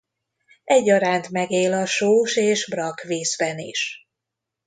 [0.63, 4.07] Egyaránt megél a sós- és brakkvízben is.